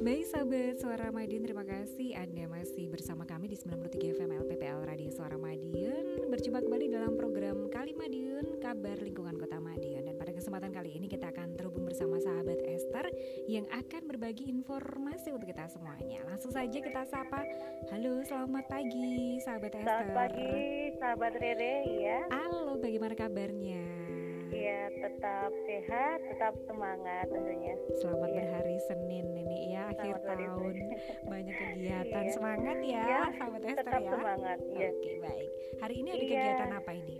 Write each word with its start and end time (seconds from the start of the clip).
Baik 0.00 0.32
sahabat 0.32 0.80
Suara 0.80 1.12
Madiun, 1.12 1.44
terima 1.44 1.60
kasih 1.60 2.16
Anda 2.16 2.48
masih 2.48 2.88
bersama 2.88 3.28
kami 3.28 3.52
di 3.52 3.60
93 3.60 4.16
FM 4.16 4.32
LPPL 4.32 4.88
Radio 4.88 5.12
Suara 5.12 5.36
Madiun 5.36 6.24
Berjumpa 6.32 6.64
kembali 6.64 6.88
dalam 6.88 7.20
program 7.20 7.68
Kali 7.68 7.92
Madiun, 7.92 8.64
kabar 8.64 8.96
lingkungan 8.96 9.36
kota 9.36 9.60
Madiun. 9.60 10.08
Dan 10.08 10.16
pada 10.16 10.32
kesempatan 10.32 10.72
kali 10.72 10.96
ini 10.96 11.04
kita 11.04 11.28
akan 11.28 11.52
terhubung 11.52 11.84
bersama 11.84 12.16
sahabat 12.16 12.64
Esther 12.64 13.12
Yang 13.44 13.68
akan 13.76 14.02
berbagi 14.08 14.48
informasi 14.48 15.36
untuk 15.36 15.52
kita 15.52 15.68
semuanya. 15.68 16.24
Langsung 16.24 16.48
saja 16.48 16.80
kita 16.80 17.04
sapa. 17.04 17.44
Halo 17.92 18.24
selamat 18.24 18.72
pagi 18.72 19.36
sahabat 19.44 19.84
Esther. 19.84 19.84
Selamat 19.84 20.16
pagi, 20.16 20.52
sahabat 20.96 21.32
Rere, 21.36 21.76
ya. 22.00 22.18
Halo 22.32 22.80
bagaimana 22.80 23.12
kabarnya? 23.12 24.09
Ya, 24.50 24.90
tetap 24.90 25.50
sehat, 25.64 26.18
tetap 26.26 26.54
semangat 26.66 27.26
tentunya. 27.26 27.74
Selamat 27.96 28.28
Iya. 28.28 28.36
berhari 28.36 28.76
Senin 28.82 29.26
ini 29.32 29.58
ya 29.70 29.82
akhir 29.88 30.14
Selamat 30.16 30.26
berhari 30.26 30.44
tahun 30.44 30.76
banyak 31.24 31.54
kegiatan 31.62 32.24
Iya. 32.24 32.32
semangat 32.34 32.76
ya, 32.82 33.02
Ya, 33.04 33.20
sahabat 33.32 33.62
Esther 33.62 33.84
Tetap 33.86 34.00
ya. 34.00 34.10
semangat, 34.10 34.58
ya. 34.68 34.88
Oke 34.90 35.12
baik. 35.18 35.50
Hari 35.78 35.94
ini 35.96 36.08
ada 36.08 36.16
Iya. 36.16 36.30
kegiatan 36.34 36.70
apa 36.74 36.92
ini? 36.92 37.16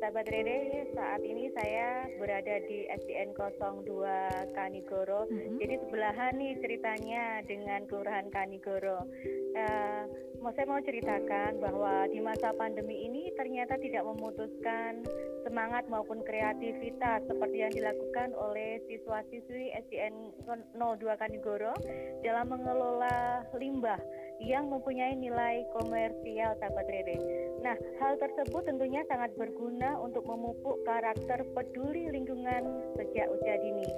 Sahabat 0.00 0.32
Rere, 0.32 0.88
saat 0.96 1.20
ini 1.20 1.52
saya 1.52 2.08
berada 2.16 2.56
di 2.64 2.88
SDN 2.88 3.36
02 3.36 4.56
Kanigoro. 4.56 5.28
Mm-mm. 5.28 5.60
Jadi 5.60 5.76
sebelahan 5.76 6.40
nih 6.40 6.56
ceritanya 6.56 7.44
dengan 7.44 7.84
Kelurahan 7.84 8.32
Kanigoro. 8.32 9.04
Mau 10.40 10.56
saya 10.56 10.72
mau 10.72 10.80
ceritakan 10.80 11.60
bahwa 11.60 12.08
di 12.08 12.16
masa 12.16 12.56
pandemi 12.56 13.04
ini 13.04 13.28
ternyata 13.36 13.76
tidak 13.76 14.08
memutuskan 14.08 15.04
semangat 15.44 15.84
maupun 15.92 16.24
kreativitas 16.24 17.20
seperti 17.28 17.60
yang 17.60 17.72
dilakukan 17.76 18.32
oleh 18.32 18.80
siswa-siswi 18.88 19.76
SDN 19.84 20.32
02 20.80 21.20
Kanigoro 21.20 21.76
dalam 22.24 22.48
mengelola 22.48 23.44
limbah 23.52 24.00
yang 24.40 24.72
mempunyai 24.72 25.12
nilai 25.12 25.68
komersial 25.76 26.56
sahabat 26.56 26.88
Rere. 26.88 27.20
Nah, 27.60 27.76
hal 28.00 28.16
tersebut 28.16 28.64
tentunya 28.64 29.04
sangat 29.08 29.36
berguna 29.36 30.00
untuk 30.00 30.24
memupuk 30.24 30.80
karakter 30.88 31.44
peduli 31.52 32.08
lingkungan 32.08 32.64
sejak 32.96 33.28
usia 33.28 33.56
dini. 33.60 33.88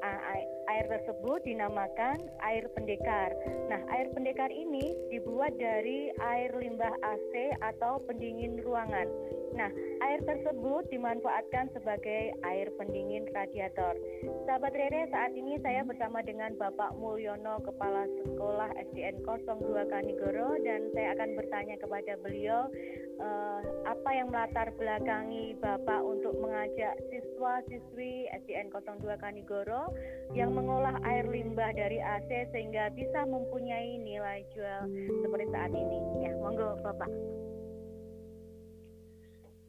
Ah, 0.00 0.20
ai- 0.32 0.48
Air 0.70 0.86
tersebut 0.86 1.42
dinamakan 1.42 2.30
air 2.46 2.70
pendekar. 2.72 3.34
Nah, 3.66 3.82
air 3.90 4.06
pendekar 4.14 4.48
ini 4.54 4.94
dibuat 5.10 5.58
dari 5.58 6.14
air 6.22 6.54
limbah 6.54 6.94
AC 7.02 7.32
atau 7.58 7.98
pendingin 8.06 8.54
ruangan. 8.62 9.10
Nah, 9.54 9.70
air 10.06 10.20
tersebut 10.22 10.86
dimanfaatkan 10.90 11.74
sebagai 11.74 12.34
air 12.46 12.70
pendingin 12.78 13.26
radiator. 13.34 13.98
Sahabat 14.46 14.74
Rere, 14.74 15.10
saat 15.10 15.34
ini 15.34 15.58
saya 15.62 15.82
bersama 15.82 16.22
dengan 16.22 16.54
Bapak 16.54 16.94
Mulyono, 16.98 17.58
Kepala 17.66 18.06
Sekolah 18.22 18.70
SDN 18.90 19.22
02 19.26 19.90
Kanigoro 19.90 20.54
dan 20.62 20.90
saya 20.94 21.18
akan 21.18 21.30
bertanya 21.34 21.76
kepada 21.82 22.12
beliau 22.22 22.70
eh, 23.18 23.60
apa 23.86 24.10
yang 24.14 24.30
melatar 24.30 24.70
belakangi 24.78 25.58
Bapak 25.58 26.00
untuk 26.02 26.34
mengajak 26.38 26.94
siswa-siswi 27.10 28.30
SDN 28.44 28.70
02 28.70 29.02
Kanigoro 29.18 29.90
yang 30.32 30.54
mengolah 30.54 30.94
air 31.02 31.26
limbah 31.26 31.74
dari 31.74 31.98
AC 31.98 32.50
sehingga 32.54 32.94
bisa 32.94 33.26
mempunyai 33.26 33.98
nilai 33.98 34.46
jual 34.54 34.86
seperti 35.26 35.46
saat 35.50 35.72
ini. 35.74 35.98
Ya, 36.22 36.32
monggo 36.38 36.78
Bapak. 36.80 37.10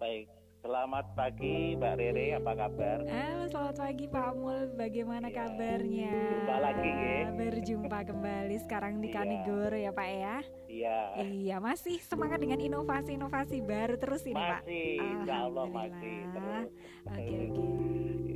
Baik, 0.02 0.26
selamat 0.60 1.14
pagi 1.14 1.78
Mbak 1.78 1.94
Rere, 1.94 2.34
apa 2.34 2.58
kabar? 2.58 3.06
Halo 3.06 3.46
selamat 3.46 3.76
pagi 3.78 4.06
Pak 4.10 4.30
Mul, 4.34 4.74
bagaimana 4.74 5.30
Iya. 5.30 5.38
kabarnya? 5.38 6.16
Jumpa 6.26 6.56
lagi, 6.58 6.90
ya. 6.90 7.20
Berjumpa 7.32 8.00
kembali 8.04 8.56
sekarang 8.60 8.98
di 8.98 9.08
Iya. 9.08 9.16
Kanigoro 9.16 9.78
ya 9.78 9.92
Pak 9.94 10.10
ya. 10.10 10.38
Iya, 10.66 10.98
Iya 11.22 11.56
masih 11.62 12.02
semangat 12.02 12.42
dengan 12.42 12.58
inovasi-inovasi 12.58 13.62
baru 13.62 13.96
terus 13.96 14.26
ini 14.26 14.34
Pak. 14.34 14.66
masih, 14.66 14.90
insya 14.98 15.36
Allah 15.40 15.66
masih 15.70 16.18
terus. 16.34 16.68
Oke 17.06 17.36
oke. 17.46 17.66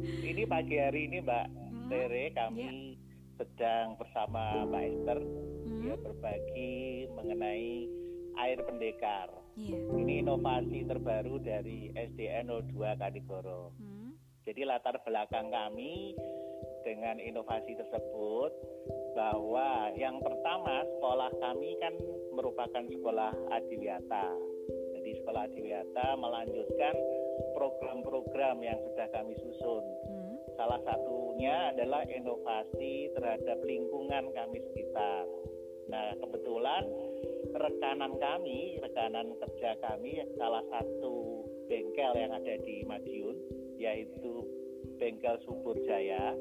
Ini 0.06 0.44
pagi 0.46 0.76
hari 0.78 1.02
ini 1.10 1.18
Mbak 1.20 1.46
Hmm, 1.66 1.90
Rere, 1.90 2.26
kami 2.30 2.94
sedang 3.36 3.98
bersama 3.98 4.64
Mbak 4.64 4.84
Esther 4.86 5.20
hmm, 5.66 5.82
ya 5.82 5.96
berbagi 5.98 6.74
mengenai 7.10 7.90
air 8.38 8.60
pendekar. 8.62 9.30
Iya. 9.56 9.80
Ini 9.96 10.14
inovasi 10.20 10.84
terbaru 10.84 11.40
dari 11.40 11.88
SDN 11.96 12.52
02 12.52 13.00
Kanigoro. 13.00 13.72
Hmm, 13.80 14.12
Jadi 14.44 14.68
latar 14.68 15.00
belakang 15.08 15.48
kami 15.48 16.12
dengan 16.84 17.18
inovasi 17.18 17.74
tersebut 17.80 18.52
bahwa 19.16 19.90
yang 19.96 20.20
pertama 20.20 20.84
sekolah 21.00 21.32
kami 21.40 21.80
kan 21.80 21.96
merupakan 22.36 22.84
sekolah 22.84 23.32
adiwiyata. 23.56 24.28
Jadi 25.00 25.24
sekolah 25.24 25.48
adiwiyata 25.48 26.08
melanjutkan 26.20 26.96
program-program 27.56 28.60
yang 28.60 28.78
sudah 28.92 29.08
kami 29.16 29.40
susun. 29.40 29.84
hmm, 29.88 30.36
Salah 30.60 30.84
satunya 30.84 31.72
adalah 31.72 32.04
inovasi 32.04 33.08
terhadap 33.16 33.64
lingkungan 33.64 34.36
kami 34.36 34.60
sekitar. 34.68 35.24
Nah, 35.86 36.18
kebetulan 36.18 36.84
rekanan 37.56 38.20
kami, 38.20 38.80
rekanan 38.84 39.32
kerja 39.40 39.80
kami, 39.80 40.20
salah 40.36 40.64
satu 40.72 41.48
bengkel 41.72 42.12
yang 42.20 42.32
ada 42.36 42.56
di 42.62 42.84
Madiun, 42.84 43.38
yaitu 43.80 44.44
bengkel 45.00 45.40
Subur 45.48 45.76
Jaya, 45.88 46.36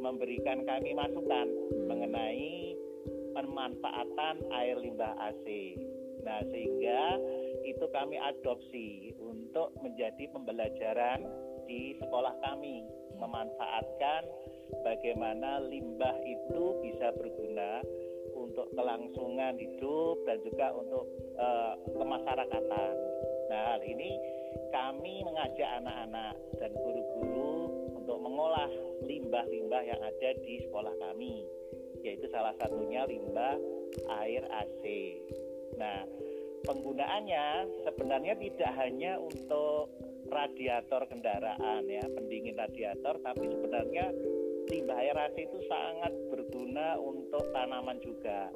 memberikan 0.00 0.64
kami 0.64 0.96
masukan 0.96 1.48
mengenai 1.86 2.76
pemanfaatan 3.36 4.36
air 4.50 4.76
limbah 4.80 5.14
AC. 5.20 5.76
Nah, 6.24 6.44
sehingga 6.52 7.16
itu 7.64 7.86
kami 7.92 8.16
adopsi 8.20 9.16
untuk 9.20 9.72
menjadi 9.80 10.28
pembelajaran 10.32 11.24
di 11.64 11.96
sekolah 12.00 12.34
kami, 12.44 12.84
memanfaatkan 13.16 14.24
bagaimana 14.84 15.64
limbah 15.64 16.16
itu 16.24 16.62
bisa 16.84 17.12
berguna 17.16 17.84
untuk 18.50 18.66
kelangsungan 18.74 19.54
hidup 19.54 20.16
dan 20.26 20.42
juga 20.42 20.74
untuk 20.74 21.06
eh, 21.38 21.72
kemasyarakatan. 21.94 22.94
Nah, 23.50 23.60
hal 23.74 23.80
ini 23.86 24.18
kami 24.74 25.22
mengajak 25.22 25.70
anak-anak 25.82 26.34
dan 26.58 26.70
guru-guru 26.74 27.70
untuk 27.94 28.18
mengolah 28.18 28.70
limbah-limbah 29.06 29.82
yang 29.86 30.00
ada 30.02 30.30
di 30.42 30.66
sekolah 30.66 30.94
kami, 30.98 31.46
yaitu 32.02 32.26
salah 32.34 32.54
satunya 32.58 33.06
limbah 33.06 33.54
air 34.22 34.42
AC. 34.50 34.82
Nah, 35.78 36.06
penggunaannya 36.66 37.70
sebenarnya 37.86 38.34
tidak 38.38 38.72
hanya 38.78 39.18
untuk 39.18 39.90
radiator 40.30 41.06
kendaraan 41.10 41.82
ya, 41.90 42.02
pendingin 42.06 42.54
radiator, 42.54 43.18
tapi 43.22 43.50
sebenarnya 43.50 44.14
limbah 44.70 44.96
air 45.02 45.16
AC 45.18 45.36
itu 45.50 45.58
sangat 45.66 46.12
berguna 46.30 46.96
untuk 46.96 47.42
tanaman 47.50 47.98
juga, 48.00 48.48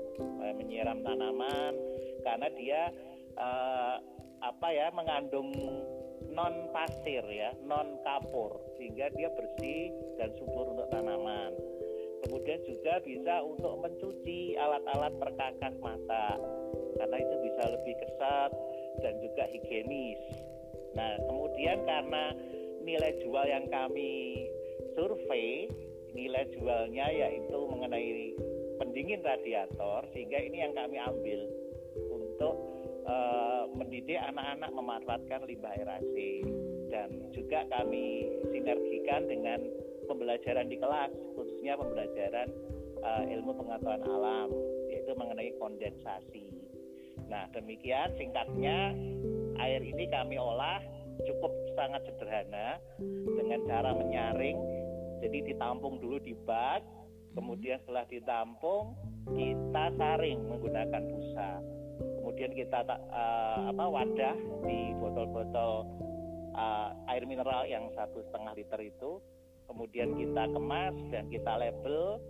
Eh, 0.44 0.54
menyiram 0.60 1.00
tanaman 1.00 1.72
karena 2.20 2.48
dia 2.52 2.82
eh, 3.34 3.96
apa 4.44 4.68
ya 4.70 4.92
mengandung 4.92 5.50
non 6.28 6.68
pasir 6.68 7.24
ya, 7.32 7.56
non 7.64 7.96
kapur 8.04 8.60
sehingga 8.76 9.08
dia 9.16 9.32
bersih 9.32 9.88
dan 10.20 10.30
subur 10.36 10.76
untuk 10.76 10.88
tanaman. 10.92 11.56
Kemudian 12.24 12.60
juga 12.64 13.00
bisa 13.04 13.44
untuk 13.44 13.84
mencuci 13.84 14.56
alat-alat 14.56 15.12
perkakas 15.20 15.74
mata 15.80 16.36
karena 16.96 17.16
itu 17.20 17.34
bisa 17.48 17.62
lebih 17.72 17.94
kesat 18.00 18.50
dan 19.00 19.14
juga 19.20 19.44
higienis. 19.48 20.20
Nah, 20.94 21.18
kemudian 21.26 21.82
karena 21.84 22.32
nilai 22.84 23.12
jual 23.24 23.44
yang 23.48 23.66
kami 23.72 24.46
survei, 24.94 25.68
nilai 26.14 26.46
jualnya 26.54 27.06
yaitu 27.10 27.58
mengenai 27.68 28.32
pendingin 28.78 29.20
radiator, 29.22 30.06
sehingga 30.14 30.38
ini 30.38 30.62
yang 30.62 30.72
kami 30.74 30.96
ambil 30.98 31.40
untuk 32.10 32.54
eh, 33.06 33.64
mendidik 33.74 34.18
anak-anak 34.18 34.70
memanfaatkan 34.70 35.40
limbah 35.46 35.74
air 35.74 35.88
AC 35.90 36.14
dan 36.90 37.10
juga 37.34 37.66
kami 37.70 38.30
sinergikan 38.54 39.26
dengan 39.26 39.60
pembelajaran 40.06 40.70
di 40.70 40.78
kelas, 40.78 41.10
khususnya 41.34 41.74
pembelajaran 41.78 42.48
eh, 43.02 43.24
ilmu 43.38 43.52
pengetahuan 43.58 44.02
alam, 44.06 44.48
yaitu 44.90 45.12
mengenai 45.18 45.50
kondensasi. 45.58 46.46
Nah, 47.26 47.48
demikian 47.50 48.14
singkatnya 48.14 48.92
air 49.58 49.80
ini 49.80 50.04
kami 50.12 50.36
olah 50.36 50.82
cukup 51.22 51.52
sangat 51.78 52.02
sederhana 52.10 52.78
dengan 53.26 53.60
cara 53.66 53.90
menyaring. 53.94 54.58
Jadi 55.24 55.56
ditampung 55.56 56.04
dulu 56.04 56.20
di 56.20 56.36
bak, 56.36 56.84
kemudian 57.32 57.80
setelah 57.80 58.04
ditampung 58.12 58.92
kita 59.32 59.84
saring 59.96 60.36
menggunakan 60.52 61.02
busa. 61.08 61.50
Kemudian 62.20 62.52
kita 62.52 62.84
uh, 63.08 63.72
apa 63.72 63.84
wadah 63.88 64.36
di 64.68 64.92
botol-botol 65.00 65.88
uh, 66.52 66.92
air 67.08 67.24
mineral 67.24 67.64
yang 67.64 67.88
satu 67.96 68.20
setengah 68.28 68.52
liter 68.52 68.80
itu, 68.84 69.16
kemudian 69.64 70.12
kita 70.12 70.44
kemas 70.52 70.92
dan 71.08 71.24
kita 71.32 71.52
label 71.56 72.20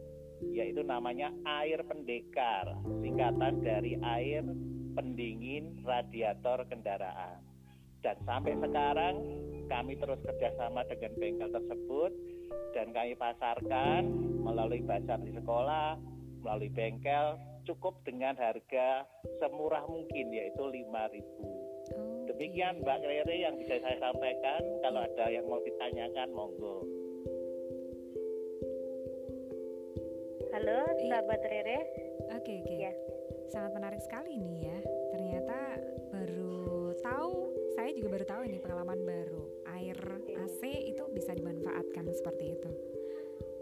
yaitu 0.54 0.86
namanya 0.86 1.34
air 1.62 1.82
pendekar, 1.82 2.78
singkatan 3.02 3.64
dari 3.64 3.98
air 4.06 4.46
pendingin 4.94 5.82
radiator 5.82 6.62
kendaraan. 6.70 7.42
Dan 8.04 8.20
sampai 8.28 8.54
sekarang 8.60 9.14
kami 9.66 9.96
terus 9.96 10.20
kerjasama 10.20 10.84
dengan 10.86 11.12
bengkel 11.16 11.48
tersebut 11.48 12.12
dan 12.72 12.90
kami 12.90 13.14
pasarkan 13.14 14.02
melalui 14.42 14.82
bazar 14.84 15.18
di 15.22 15.32
sekolah, 15.32 15.96
melalui 16.44 16.70
bengkel 16.70 17.40
cukup 17.64 17.96
dengan 18.04 18.36
harga 18.36 19.08
semurah 19.40 19.88
mungkin 19.88 20.28
yaitu 20.28 20.60
5000 20.60 21.64
Demikian 22.34 22.80
Mbak 22.80 23.04
Rere 23.04 23.36
yang 23.36 23.54
bisa 23.60 23.78
saya 23.78 23.94
sampaikan. 24.00 24.60
Kalau 24.82 25.00
ada 25.04 25.26
yang 25.30 25.44
mau 25.46 25.60
ditanyakan, 25.60 26.28
monggo. 26.32 26.82
Halo, 30.50 30.80
sahabat 31.06 31.40
Rere. 31.44 31.78
Oke, 32.34 32.64
oke. 32.64 32.74
Ya. 32.74 32.92
Sangat 33.52 33.70
menarik 33.76 34.02
sekali 34.02 34.40
nih 34.40 34.66
ya. 34.66 34.78
Ternyata 35.14 35.58
baru 36.10 36.96
tahu, 37.04 37.32
saya 37.76 37.90
juga 37.92 38.08
baru 38.18 38.24
tahu 38.26 38.42
ini 38.48 38.58
pengalaman 38.58 39.00
baru. 39.04 39.44
Air 39.76 39.98
AC 40.44 40.60
itu 40.92 41.02
bisa 41.16 41.32
dimanfaatkan 41.32 42.04
seperti 42.12 42.52
itu. 42.52 42.70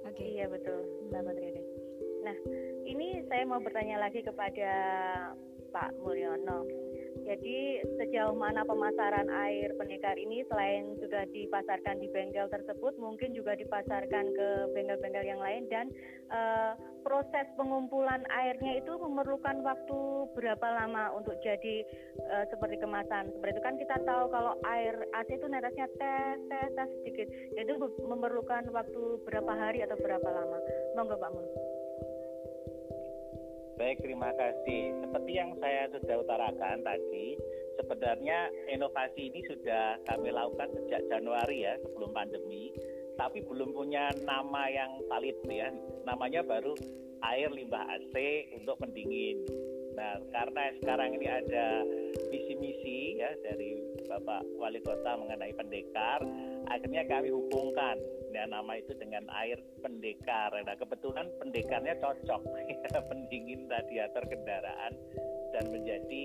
Oke. 0.03 0.25
Iya 0.27 0.51
betul, 0.51 0.83
sahabat 1.15 1.39
Rere. 1.39 1.63
Nah, 2.23 2.37
ini 2.87 3.23
saya 3.31 3.47
mau 3.47 3.63
bertanya 3.63 4.03
lagi 4.03 4.23
kepada 4.23 4.71
Pak 5.71 5.99
Mulyono 6.03 6.67
jadi 7.33 7.81
sejauh 7.97 8.37
mana 8.37 8.61
pemasaran 8.61 9.25
air 9.49 9.73
pendekar 9.81 10.21
ini 10.21 10.45
selain 10.53 11.01
sudah 11.01 11.25
dipasarkan 11.33 11.97
di 11.97 12.13
bengkel 12.13 12.45
tersebut, 12.53 12.93
mungkin 13.01 13.33
juga 13.33 13.57
dipasarkan 13.57 14.37
ke 14.37 14.49
bengkel-bengkel 14.77 15.25
yang 15.25 15.41
lain 15.41 15.65
dan 15.73 15.89
uh, 16.29 16.77
proses 17.01 17.49
pengumpulan 17.57 18.21
airnya 18.29 18.85
itu 18.85 18.93
memerlukan 19.01 19.65
waktu 19.65 20.29
berapa 20.37 20.67
lama 20.77 21.17
untuk 21.17 21.33
jadi 21.41 21.89
uh, 22.29 22.45
seperti 22.53 22.77
kemasan. 22.85 23.33
Seperti 23.33 23.53
itu 23.57 23.65
kan 23.65 23.77
kita 23.81 23.97
tahu 24.05 24.29
kalau 24.29 24.53
air 24.69 24.93
AC 25.17 25.33
itu 25.33 25.49
netesnya 25.49 25.89
tes 25.97 26.37
tes 26.53 26.69
tes 26.77 26.89
sedikit, 27.01 27.29
itu 27.57 27.73
memerlukan 28.05 28.69
waktu 28.77 29.03
berapa 29.25 29.53
hari 29.57 29.81
atau 29.81 29.97
berapa 29.97 30.29
lama. 30.29 30.61
Monggo 31.01 31.17
Pak 31.17 31.33
Mul. 31.33 31.72
Baik, 33.83 33.99
terima 33.99 34.31
kasih. 34.39 34.95
Seperti 35.03 35.33
yang 35.35 35.59
saya 35.59 35.91
sudah 35.91 36.23
utarakan 36.23 36.87
tadi, 36.87 37.35
sebenarnya 37.75 38.47
inovasi 38.71 39.27
ini 39.27 39.43
sudah 39.51 39.99
kami 40.07 40.31
lakukan 40.31 40.71
sejak 40.71 41.03
Januari 41.11 41.67
ya, 41.67 41.75
sebelum 41.83 42.15
pandemi, 42.15 42.71
tapi 43.19 43.43
belum 43.43 43.75
punya 43.75 44.15
nama 44.23 44.71
yang 44.71 45.03
valid 45.11 45.35
ya. 45.51 45.75
Namanya 46.07 46.47
baru 46.47 46.79
air 47.27 47.51
limbah 47.51 47.83
AC 47.91 48.15
untuk 48.55 48.79
pendingin. 48.79 49.51
Nah, 49.99 50.15
karena 50.31 50.63
sekarang 50.79 51.19
ini 51.19 51.27
ada 51.27 51.83
misi-misi 52.31 53.19
ya 53.19 53.35
dari 53.43 53.83
Bapak 54.07 54.47
Wali 54.63 54.79
Kota 54.79 55.19
mengenai 55.19 55.59
pendekar, 55.59 56.23
akhirnya 56.73 57.05
kami 57.05 57.29
hubungkan 57.29 58.01
ya, 58.33 58.49
nama 58.49 58.73
itu 58.81 58.97
dengan 58.97 59.29
air 59.37 59.61
pendekar. 59.85 60.51
Nah 60.65 60.77
kebetulan 60.77 61.29
pendekarnya 61.39 61.95
cocok 62.01 62.41
pendingin 63.13 63.69
radiator 63.69 64.25
kendaraan 64.25 64.93
dan 65.53 65.65
menjadi 65.69 66.25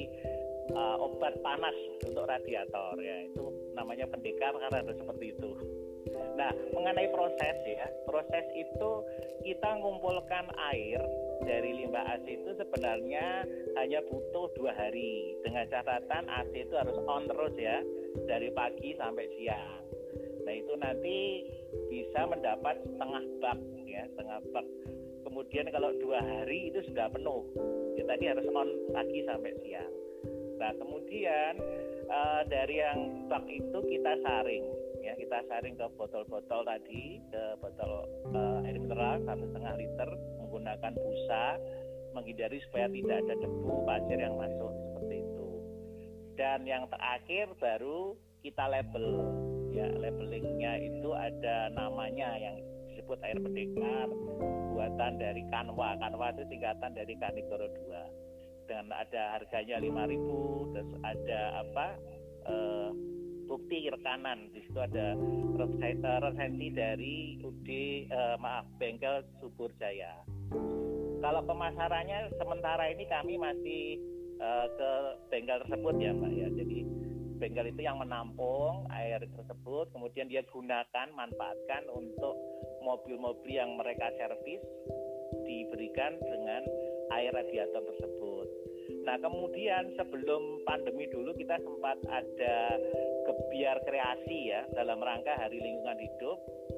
uh, 0.71 0.97
obat 1.03 1.35
panas 1.43 1.75
untuk 2.07 2.23
radiator 2.25 2.95
ya 2.99 3.27
itu 3.27 3.45
namanya 3.75 4.07
pendekar 4.09 4.55
karena 4.55 4.81
ada 4.81 4.93
seperti 4.95 5.35
itu. 5.35 5.51
Nah 6.39 6.51
mengenai 6.73 7.11
proses 7.11 7.57
ya 7.67 7.87
proses 8.07 8.45
itu 8.55 8.91
kita 9.43 9.67
mengumpulkan 9.77 10.47
air 10.73 11.03
dari 11.45 11.83
limbah 11.83 12.17
AC 12.17 12.25
itu 12.25 12.51
sebenarnya 12.57 13.45
hanya 13.77 13.99
butuh 14.09 14.49
dua 14.57 14.73
hari 14.73 15.37
dengan 15.45 15.69
catatan 15.69 16.25
AC 16.25 16.51
itu 16.55 16.73
harus 16.73 16.97
on 17.05 17.29
terus 17.29 17.53
ya 17.59 17.83
dari 18.25 18.49
pagi 18.55 18.97
sampai 18.97 19.25
siang. 19.37 19.87
Nah 20.47 20.55
itu 20.55 20.73
nanti 20.79 21.43
bisa 21.91 22.23
mendapat 22.23 22.79
setengah 22.87 23.23
bak 23.43 23.59
ya 23.83 24.07
setengah 24.15 24.39
bak. 24.55 24.63
Kemudian 25.27 25.67
kalau 25.75 25.91
dua 25.99 26.23
hari 26.23 26.71
itu 26.71 26.79
sudah 26.87 27.11
penuh. 27.11 27.43
Ya 27.99 28.07
tadi 28.07 28.31
harus 28.31 28.47
on 28.55 28.71
pagi 28.95 29.27
sampai 29.27 29.51
siang. 29.59 29.93
Nah 30.55 30.71
kemudian 30.79 31.53
uh, 32.07 32.41
dari 32.47 32.79
yang 32.79 33.27
bak 33.27 33.43
itu 33.51 33.79
kita 33.91 34.23
saring 34.23 34.63
ya 35.03 35.13
kita 35.19 35.39
saring 35.51 35.75
ke 35.75 35.87
botol-botol 35.99 36.63
tadi 36.63 37.19
ke 37.31 37.43
botol 37.59 38.07
uh, 38.31 38.63
air 38.63 38.79
mineral 38.79 39.19
satu 39.27 39.43
setengah 39.51 39.73
liter 39.75 40.09
menggunakan 40.39 40.93
busa 40.95 41.45
menghindari 42.15 42.57
supaya 42.65 42.87
tidak 42.87 43.23
ada 43.27 43.35
debu 43.43 43.83
pasir 43.83 44.17
yang 44.17 44.35
masuk 44.39 44.71
seperti 44.73 45.15
itu. 45.21 45.47
Dan 46.39 46.63
yang 46.63 46.87
terakhir 46.89 47.51
baru 47.59 48.15
kita 48.41 48.63
label 48.67 49.05
ya 49.77 49.87
labelingnya 50.01 50.73
itu 50.81 51.09
ada 51.13 51.69
namanya 51.77 52.33
yang 52.41 52.57
disebut 52.89 53.21
air 53.21 53.37
pendekar 53.37 54.09
buatan 54.73 55.13
dari 55.21 55.45
Kanwa. 55.53 55.93
Kanwa 56.01 56.33
itu 56.33 56.43
singkatan 56.49 56.97
dari 56.97 57.13
Kanigoro 57.21 57.69
2 57.69 58.67
dan 58.67 58.89
ada 58.89 59.37
harganya 59.37 59.77
5000 59.79 60.73
terus 60.73 60.91
ada 61.05 61.41
apa 61.61 61.87
uh, 62.49 62.89
bukti 63.45 63.85
rekanan. 63.87 64.49
Di 64.51 64.65
situ 64.65 64.79
ada 64.81 65.13
resensi 66.25 66.67
dari 66.73 67.15
UD 67.45 67.67
uh, 68.09 68.35
maaf 68.41 68.65
bengkel 68.81 69.21
Subur 69.39 69.69
Jaya. 69.77 70.25
Kalau 71.21 71.41
pemasarannya 71.45 72.33
sementara 72.37 72.89
ini 72.93 73.05
kami 73.09 73.37
masih 73.37 74.01
uh, 74.41 74.67
ke 74.73 74.91
bengkel 75.29 75.61
tersebut 75.65 75.95
ya 76.01 76.11
mbak 76.17 76.33
ya. 76.33 76.47
Jadi 76.49 76.79
bengkel 77.37 77.69
itu 77.69 77.81
yang 77.85 78.01
menampung 78.01 78.89
air 78.91 79.21
tersebut 79.21 79.93
kemudian 79.93 80.25
dia 80.27 80.41
gunakan 80.49 81.07
manfaatkan 81.13 81.85
untuk 81.93 82.35
mobil-mobil 82.81 83.53
yang 83.53 83.77
mereka 83.77 84.09
servis 84.17 84.61
diberikan 85.45 86.17
dengan 86.19 86.63
air 87.15 87.31
radiator 87.31 87.83
tersebut. 87.83 88.47
Nah 89.07 89.15
kemudian 89.23 89.95
sebelum 89.95 90.67
pandemi 90.67 91.07
dulu 91.07 91.31
kita 91.35 91.55
sempat 91.63 91.99
ada 92.11 92.57
kebiar 93.27 93.79
kreasi 93.87 94.51
ya 94.51 94.67
dalam 94.75 94.99
rangka 94.99 95.35
Hari 95.39 95.55
Lingkungan 95.55 95.99
Hidup 95.99 96.37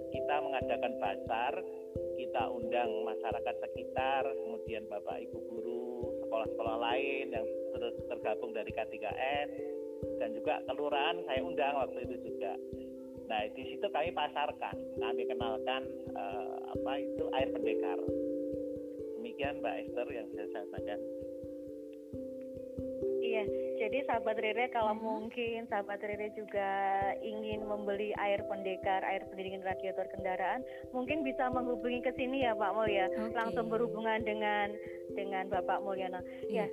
kita 0.10 0.36
mengadakan 0.42 0.94
bazar 1.02 1.54
kita 2.18 2.44
undang 2.54 2.90
masyarakat 3.06 3.56
sekitar 3.66 4.26
kemudian 4.46 4.86
bapak 4.90 5.26
ibu 5.26 5.38
guru 5.50 6.14
sekolah-sekolah 6.26 6.78
lain 6.78 7.26
yang 7.34 7.46
tergabung 8.10 8.54
dari 8.54 8.70
K3S 8.74 9.50
dan 10.20 10.30
juga 10.36 10.62
kelurahan 10.68 11.18
saya 11.28 11.42
undang 11.44 11.76
waktu 11.76 12.00
itu 12.08 12.16
juga. 12.34 12.54
Nah 13.30 13.46
di 13.54 13.64
situ 13.74 13.86
kami 13.94 14.10
pasarkan, 14.14 14.76
kami 14.98 15.22
kenalkan 15.30 15.86
uh, 16.18 16.74
apa 16.74 16.92
itu 16.98 17.26
air 17.38 17.50
pendekar. 17.54 18.00
Demikian 19.20 19.62
Mbak 19.62 19.76
Esther 19.86 20.08
yang 20.10 20.26
bisa 20.34 20.46
saya 20.50 20.66
sampaikan. 20.66 21.00
Iya, 23.30 23.46
jadi 23.78 24.10
sahabat 24.10 24.42
Rere 24.42 24.74
kalau 24.74 24.98
hmm. 24.98 25.06
mungkin 25.06 25.70
sahabat 25.70 26.02
Rere 26.02 26.34
juga 26.34 26.72
ingin 27.22 27.62
membeli 27.62 28.10
air 28.18 28.42
pendekar, 28.50 29.06
air 29.06 29.22
pendingin 29.30 29.62
radiator 29.62 30.10
kendaraan, 30.10 30.66
mungkin 30.98 31.22
bisa 31.22 31.46
menghubungi 31.54 32.02
ke 32.02 32.10
sini 32.18 32.42
ya 32.42 32.58
Pak 32.58 32.74
Mul 32.74 32.90
ya, 32.90 33.06
okay. 33.06 33.30
langsung 33.38 33.70
berhubungan 33.70 34.26
dengan 34.26 34.74
dengan 35.14 35.46
Bapak 35.46 35.86
Mulyono. 35.86 36.26
Yeah. 36.50 36.66
Ya, 36.66 36.66
eh, 36.66 36.70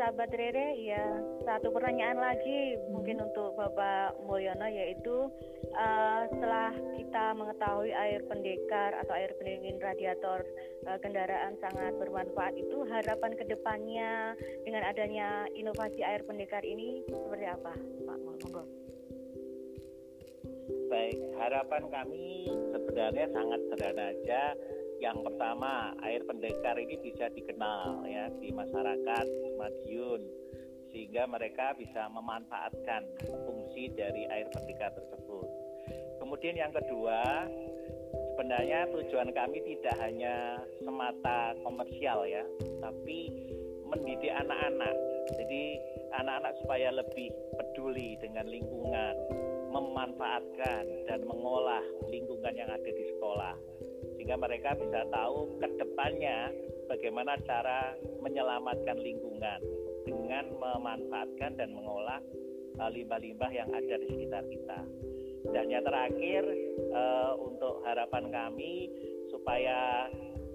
sahabat 0.00 0.32
Rere, 0.32 0.78
ya 0.80 1.04
satu 1.44 1.68
pertanyaan 1.74 2.16
lagi 2.16 2.78
hmm. 2.78 2.88
mungkin 2.94 3.20
untuk 3.20 3.52
Bapak 3.58 4.16
Mulyono 4.24 4.66
yaitu 4.70 5.28
uh, 5.76 6.22
setelah 6.32 6.72
kita 6.96 7.36
mengetahui 7.36 7.92
air 7.92 8.24
pendekar 8.30 8.96
atau 9.02 9.12
air 9.12 9.34
pendingin 9.36 9.82
radiator 9.82 10.46
uh, 10.88 10.98
kendaraan 11.02 11.58
sangat 11.60 11.92
bermanfaat 12.00 12.54
itu 12.56 12.86
harapan 12.88 13.36
ke 13.36 13.44
depannya 13.44 14.38
dengan 14.64 14.86
adanya 14.88 15.44
inovasi 15.52 15.82
inovasi 15.82 16.04
air 16.04 16.22
pendekar 16.22 16.62
ini 16.62 17.02
seperti 17.08 17.46
apa, 17.48 17.72
Pak 18.06 18.18
Monggo? 18.22 18.64
Baik, 20.92 21.18
harapan 21.40 21.82
kami 21.88 22.46
sebenarnya 22.70 23.26
sangat 23.32 23.60
sederhana 23.66 24.04
aja. 24.12 24.42
Yang 25.02 25.26
pertama, 25.26 25.90
air 26.06 26.22
pendekar 26.22 26.78
ini 26.78 26.94
bisa 27.02 27.26
dikenal 27.34 28.06
ya 28.06 28.30
di 28.38 28.54
masyarakat 28.54 29.26
Madiun 29.58 30.22
sehingga 30.94 31.26
mereka 31.26 31.74
bisa 31.74 32.06
memanfaatkan 32.06 33.10
fungsi 33.26 33.90
dari 33.98 34.30
air 34.30 34.46
pendekar 34.54 34.94
tersebut. 34.94 35.42
Kemudian 36.22 36.54
yang 36.54 36.70
kedua, 36.70 37.50
sebenarnya 38.14 38.86
tujuan 38.94 39.34
kami 39.34 39.58
tidak 39.74 39.98
hanya 39.98 40.62
semata 40.86 41.58
komersial 41.66 42.22
ya, 42.22 42.46
tapi 42.78 43.26
mendidik 43.82 44.30
anak-anak. 44.30 44.94
Jadi 45.34 45.82
anak-anak 46.14 46.54
supaya 46.62 46.94
lebih 46.94 47.34
peduli 47.58 48.14
dengan 48.22 48.46
lingkungan, 48.46 49.14
memanfaatkan 49.66 51.10
dan 51.10 51.26
mengolah 51.26 51.82
lingkungan 52.06 52.54
yang 52.54 52.70
ada 52.70 52.90
di 52.94 53.04
sekolah 53.18 53.58
sehingga 54.32 54.48
mereka 54.48 54.72
bisa 54.80 55.04
tahu 55.12 55.60
ke 55.60 55.68
depannya 55.76 56.48
bagaimana 56.88 57.36
cara 57.44 57.92
menyelamatkan 58.24 58.96
lingkungan 58.96 59.60
dengan 60.08 60.48
memanfaatkan 60.56 61.52
dan 61.60 61.76
mengolah 61.76 62.16
uh, 62.80 62.88
limbah-limbah 62.88 63.52
yang 63.52 63.68
ada 63.76 64.00
di 64.00 64.08
sekitar 64.08 64.40
kita. 64.48 64.88
Dan 65.52 65.68
yang 65.68 65.84
terakhir 65.84 66.48
uh, 66.96 67.36
untuk 67.44 67.84
harapan 67.84 68.32
kami 68.32 68.88
supaya 69.28 70.08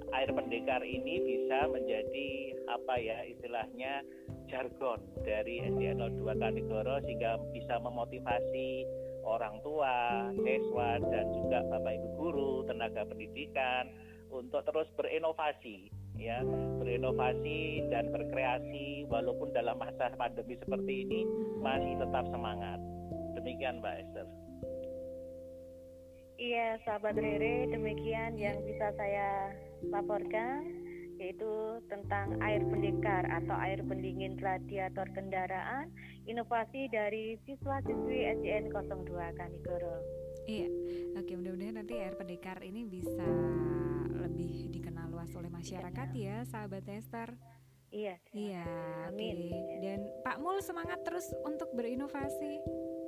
air 0.10 0.30
pendekar 0.34 0.82
ini 0.82 1.22
bisa 1.22 1.70
menjadi 1.70 2.58
apa 2.74 2.98
ya 2.98 3.30
istilahnya 3.30 4.02
jargon 4.50 5.06
dari 5.22 5.70
SDN 5.70 6.02
02 6.18 6.34
Kanigoro 6.34 6.98
sehingga 7.06 7.38
bisa 7.54 7.78
memotivasi 7.78 8.90
orang 9.28 9.60
tua, 9.60 9.96
siswa 10.40 11.04
dan 11.04 11.26
juga 11.36 11.60
Bapak 11.68 11.94
Ibu 12.00 12.10
guru, 12.16 12.37
tenaga 12.78 13.10
pendidikan 13.10 13.90
untuk 14.30 14.62
terus 14.70 14.86
berinovasi 14.94 15.90
ya, 16.18 16.42
berinovasi 16.82 17.90
dan 17.90 18.10
berkreasi 18.14 19.10
walaupun 19.10 19.50
dalam 19.54 19.78
masa 19.82 20.14
pandemi 20.18 20.58
seperti 20.62 20.94
ini 21.10 21.22
masih 21.62 21.98
tetap 21.98 22.26
semangat. 22.30 22.78
Demikian 23.38 23.82
Mbak 23.82 23.96
Esther. 24.06 24.28
Iya, 26.38 26.78
sahabat 26.86 27.18
Rere, 27.18 27.66
demikian 27.74 28.38
yang 28.38 28.62
bisa 28.62 28.94
saya 28.94 29.58
laporkan 29.90 30.87
yaitu 31.18 31.82
tentang 31.90 32.38
air 32.46 32.62
pendekar 32.62 33.26
atau 33.26 33.58
air 33.58 33.82
pendingin 33.82 34.38
radiator 34.38 35.06
kendaraan 35.14 35.90
inovasi 36.30 36.90
dari 36.94 37.38
siswa-siswi 37.46 38.38
SDN 38.42 38.70
02 38.70 39.38
Kanigoro. 39.38 39.98
Iya, 40.48 40.70
oke 41.20 41.32
mudah-mudahan 41.36 41.76
nanti 41.84 42.00
air 42.00 42.16
pendekar 42.16 42.64
ini 42.64 42.88
bisa 42.88 43.28
lebih 44.16 44.72
dikenal 44.72 45.12
luas 45.12 45.34
oleh 45.36 45.52
masyarakat 45.52 46.10
ya, 46.16 46.46
sahabat 46.48 46.88
Esther. 46.88 47.36
Iya. 47.88 48.20
Iya, 48.36 48.68
oke. 49.08 49.16
Amin. 49.16 49.38
Dan 49.80 50.00
Pak 50.24 50.44
Mul 50.44 50.60
semangat 50.60 51.08
terus 51.08 51.28
untuk 51.48 51.72
berinovasi, 51.72 52.60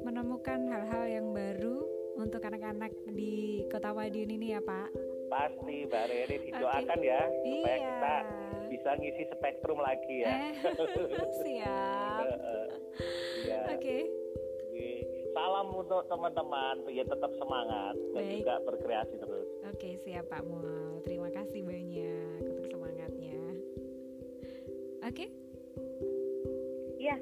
menemukan 0.07 0.63
hal-hal 0.71 1.03
yang 1.07 1.27
baru 1.35 1.83
untuk 2.15 2.39
anak-anak 2.43 2.91
di 3.11 3.63
Kota 3.67 3.91
Madiun 3.91 4.31
ini 4.31 4.55
ya, 4.55 4.63
Pak. 4.63 5.08
Pasti 5.29 5.75
Mbak 5.85 6.05
Rere 6.09 6.35
didoakan 6.41 6.99
ya 6.99 7.21
supaya 7.23 7.77
Iya. 7.77 7.85
kita 7.85 8.15
bisa 8.69 8.89
ngisi 8.97 9.23
spektrum 9.29 9.79
lagi 9.79 10.15
ya. 10.21 10.33
Eh, 10.33 10.51
siap. 11.41 12.25
Ya. 13.39 13.63
Oke. 13.71 14.03
Oke. 14.67 14.89
Salam 15.31 15.71
untuk 15.71 16.03
teman-teman 16.05 16.83
ya 16.91 17.07
tetap 17.07 17.31
semangat 17.39 17.95
dan 18.11 18.19
Baik. 18.19 18.43
juga 18.43 18.55
berkreasi 18.67 19.15
terus. 19.15 19.47
Oke, 19.71 19.89
siap 20.03 20.27
Pak 20.27 20.43
Mul. 20.43 20.99
Terima 21.07 21.31
kasih 21.31 21.63
banyak 21.63 22.43
untuk 22.43 22.67
semangatnya. 22.67 23.39
Oke. 25.07 25.25
Iya. 26.99 27.15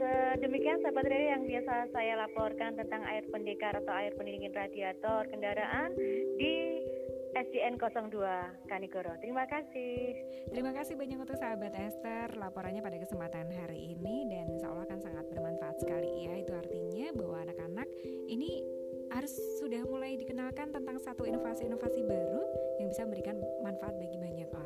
Sedemikian 0.00 0.82
sahabat 0.82 1.06
Rere 1.06 1.28
yang 1.30 1.44
biasa 1.46 1.92
saya 1.92 2.18
laporkan 2.18 2.74
tentang 2.74 3.04
air 3.06 3.22
pendekar 3.28 3.78
atau 3.78 3.92
air 3.94 4.10
pendingin 4.18 4.50
radiator 4.50 5.28
kendaraan 5.30 5.94
di 6.34 6.49
SDN 7.40 7.80
02 7.80 8.68
Kanigoro. 8.68 9.16
Terima 9.16 9.48
kasih. 9.48 10.12
Terima 10.52 10.76
kasih 10.76 10.92
banyak 10.92 11.16
untuk 11.16 11.40
sahabat 11.40 11.72
Esther 11.72 12.36
laporannya 12.36 12.84
pada 12.84 13.00
kesempatan 13.00 13.48
hari 13.48 13.96
ini 13.96 14.28
dan 14.28 14.44
insya 14.52 14.68
Allah 14.68 14.84
akan 14.84 15.00
sangat 15.00 15.24
bermanfaat 15.32 15.80
sekali 15.80 16.28
ya. 16.28 16.36
Itu 16.36 16.52
artinya 16.52 17.08
bahwa 17.16 17.36
anak-anak 17.48 17.88
ini 18.28 18.60
harus 19.08 19.32
sudah 19.56 19.80
mulai 19.88 20.20
dikenalkan 20.20 20.68
tentang 20.68 21.00
satu 21.00 21.24
inovasi-inovasi 21.24 22.04
baru 22.04 22.44
yang 22.76 22.92
bisa 22.92 23.08
memberikan 23.08 23.40
manfaat 23.64 23.96
bagi 23.96 24.20
banyak 24.20 24.48
orang. 24.52 24.59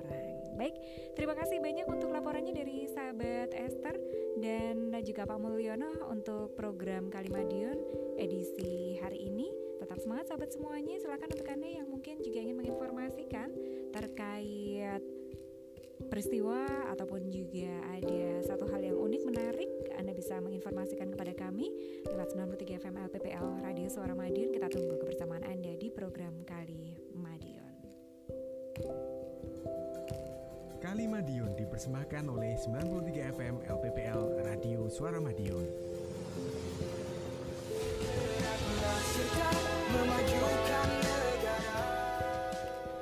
Baik, 0.55 0.79
terima 1.19 1.35
kasih 1.35 1.59
banyak 1.59 1.83
untuk 1.91 2.15
laporannya 2.15 2.55
dari 2.55 2.87
sahabat 2.87 3.51
Esther 3.59 3.99
dan 4.39 4.95
juga 5.03 5.27
Pak 5.27 5.39
Mulyono 5.43 6.07
untuk 6.15 6.55
program 6.55 7.11
Kalimadion 7.11 7.75
edisi 8.15 8.95
hari 9.03 9.27
ini. 9.27 9.51
Tetap 9.83 9.99
semangat 9.99 10.31
sahabat 10.31 10.55
semuanya. 10.55 10.95
Silakan 11.03 11.35
untuk 11.35 11.51
Anda 11.51 11.69
yang 11.83 11.91
mungkin 11.91 12.23
juga 12.23 12.39
ingin 12.39 12.57
menginformasikan 12.63 13.51
terkait 13.91 15.03
peristiwa 16.07 16.67
ataupun 16.95 17.35
juga 17.35 17.75
ada 17.91 18.43
satu 18.47 18.71
hal 18.71 18.83
yang 18.83 18.99
unik 18.99 19.23
menarik 19.27 19.71
Anda 19.99 20.15
bisa 20.15 20.39
menginformasikan 20.39 21.11
kepada 21.11 21.35
kami 21.35 21.71
lewat 22.07 22.35
93 22.35 22.83
FM 22.83 22.95
LPPL 23.11 23.47
Radio 23.63 23.87
Suara 23.91 24.15
Madiun 24.15 24.55
kita 24.55 24.71
tunggu 24.71 24.99
kebersamaan 25.03 25.47
Anda 25.47 25.75
di 25.79 25.89
program 25.91 26.43
Kali 26.47 26.54
Kali 30.95 31.11
Madiun 31.11 31.59
dipersembahkan 31.59 32.23
oleh 32.31 32.55
93 32.55 33.35
FM 33.35 33.67
LPPL 33.67 34.47
Radio 34.47 34.87
Suara 34.87 35.19
Madiun. 35.19 35.67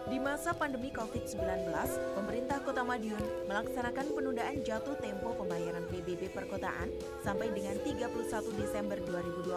Di 0.09 0.17
masa 0.17 0.57
pandemi 0.57 0.89
COVID-19, 0.89 1.69
pemerintah 2.17 2.65
Kota 2.65 2.81
Madiun 2.81 3.21
melaksanakan 3.45 4.09
penundaan 4.17 4.65
jatuh 4.65 4.97
tempo 4.97 5.37
pembayaran 5.37 5.85
PBB 5.93 6.33
perkotaan 6.33 6.89
sampai 7.21 7.53
dengan 7.53 7.77
31 7.77 8.09
Desember 8.57 8.97
2020 9.05 9.53